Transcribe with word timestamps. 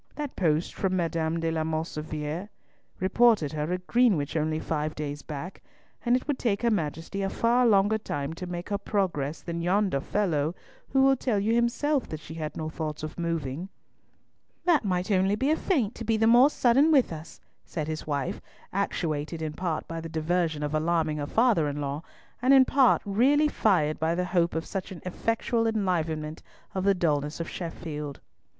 That 0.15 0.35
post 0.35 0.73
from 0.73 0.99
M. 0.99 1.09
de 1.11 1.51
la 1.51 1.61
Mauvissiere 1.63 2.49
reported 2.99 3.51
her 3.51 3.71
at 3.71 3.85
Greenwich 3.85 4.35
only 4.35 4.57
five 4.59 4.95
days 4.95 5.21
back, 5.21 5.61
and 6.03 6.15
it 6.15 6.27
would 6.27 6.39
take 6.39 6.63
her 6.63 6.71
Majesty 6.71 7.21
a 7.21 7.29
far 7.29 7.67
longer 7.67 7.99
time 7.99 8.33
to 8.33 8.47
make 8.47 8.69
her 8.69 8.79
progress 8.79 9.43
than 9.43 9.61
yonder 9.61 9.99
fellow, 10.01 10.55
who 10.87 11.03
will 11.03 11.15
tell 11.15 11.37
you 11.39 11.53
himself 11.53 12.09
that 12.09 12.19
she 12.19 12.33
had 12.33 12.57
no 12.57 12.67
thoughts 12.67 13.03
of 13.03 13.19
moving." 13.19 13.69
"That 14.65 14.83
might 14.83 15.11
only 15.11 15.35
be 15.35 15.51
a 15.51 15.55
feint 15.55 15.93
to 15.97 16.03
be 16.03 16.17
the 16.17 16.25
more 16.25 16.49
sudden 16.49 16.91
with 16.91 17.13
us," 17.13 17.39
said 17.63 17.87
his 17.87 18.07
wife, 18.07 18.41
actuated 18.73 19.39
in 19.39 19.53
part 19.53 19.87
by 19.87 20.01
the 20.01 20.09
diversion 20.09 20.63
of 20.63 20.73
alarming 20.73 21.17
her 21.17 21.27
father 21.27 21.67
in 21.67 21.79
law, 21.79 22.01
and 22.41 22.55
in 22.55 22.65
part 22.65 23.03
really 23.05 23.47
fired 23.49 23.99
by 23.99 24.15
the 24.15 24.25
hope 24.25 24.55
of 24.55 24.65
such 24.65 24.91
an 24.91 25.03
effectual 25.05 25.67
enlivenment 25.67 26.41
of 26.73 26.85
the 26.85 26.95
dulness 26.95 27.39
of 27.39 27.47
Sheffield. 27.47 28.19